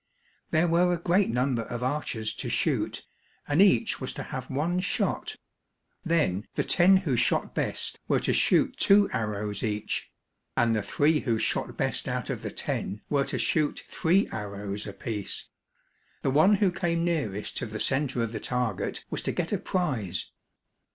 [0.49, 3.05] There were a great number of archers to shoot
[3.47, 5.35] and each was to have one shot.
[6.03, 10.09] Then the ten who shot best were to shoot two arrows each;
[10.57, 14.87] and the three who shot best out of the ten were to shoot three arrows
[14.87, 15.51] apiece.
[16.23, 19.59] The one who came nearest to the center of the target was to get a
[19.59, 20.31] prize.